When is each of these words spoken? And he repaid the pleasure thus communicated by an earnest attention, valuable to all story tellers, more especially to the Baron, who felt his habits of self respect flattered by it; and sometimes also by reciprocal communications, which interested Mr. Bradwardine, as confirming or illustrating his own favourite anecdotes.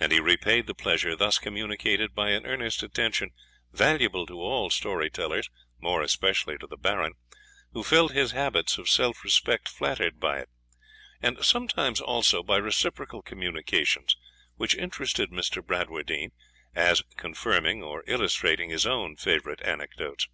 And 0.00 0.10
he 0.10 0.18
repaid 0.18 0.66
the 0.66 0.74
pleasure 0.74 1.14
thus 1.14 1.38
communicated 1.38 2.16
by 2.16 2.30
an 2.30 2.44
earnest 2.46 2.82
attention, 2.82 3.30
valuable 3.70 4.26
to 4.26 4.40
all 4.40 4.70
story 4.70 5.08
tellers, 5.08 5.48
more 5.78 6.02
especially 6.02 6.58
to 6.58 6.66
the 6.66 6.76
Baron, 6.76 7.12
who 7.70 7.84
felt 7.84 8.10
his 8.10 8.32
habits 8.32 8.76
of 8.76 8.88
self 8.90 9.22
respect 9.22 9.68
flattered 9.68 10.18
by 10.18 10.40
it; 10.40 10.48
and 11.20 11.44
sometimes 11.44 12.00
also 12.00 12.42
by 12.42 12.56
reciprocal 12.56 13.22
communications, 13.22 14.16
which 14.56 14.74
interested 14.74 15.30
Mr. 15.30 15.64
Bradwardine, 15.64 16.32
as 16.74 17.04
confirming 17.16 17.84
or 17.84 18.02
illustrating 18.08 18.70
his 18.70 18.84
own 18.84 19.14
favourite 19.14 19.62
anecdotes. 19.62 20.26